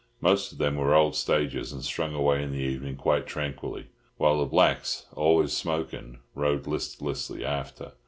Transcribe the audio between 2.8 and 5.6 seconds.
quite tranquilly, while the blacks, always